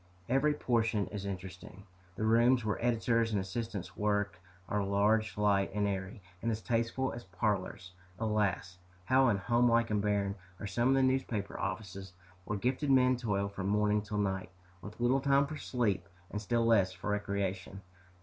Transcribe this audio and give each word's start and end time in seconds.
Every 0.27 0.55
portion 0.55 1.05
is 1.09 1.27
interesting. 1.27 1.83
The 2.15 2.23
rooms 2.23 2.65
where 2.65 2.83
editors 2.83 3.29
and 3.31 3.39
assistants 3.39 3.95
work 3.95 4.39
are 4.67 4.83
large, 4.83 5.37
light, 5.37 5.71
and 5.75 5.87
airy, 5.87 6.23
and 6.41 6.49
as 6.49 6.59
tasteful 6.59 7.13
as 7.13 7.25
parlors. 7.25 7.93
Alas! 8.17 8.79
how 9.05 9.27
unhomelike 9.27 9.91
and 9.91 10.01
barren 10.01 10.33
are 10.59 10.65
some 10.65 10.89
of 10.89 10.95
the 10.95 11.03
newspaper 11.03 11.55
offices, 11.59 12.13
where 12.45 12.57
gifted 12.57 12.89
men 12.89 13.15
toil 13.15 13.47
from 13.47 13.67
morning 13.67 14.01
till 14.01 14.17
night, 14.17 14.49
with 14.81 14.99
little 14.99 15.21
time 15.21 15.45
for 15.45 15.57
sleep, 15.57 16.09
and 16.31 16.41
still 16.41 16.65
less 16.65 16.91
for 16.91 17.11
recreation. 17.11 17.83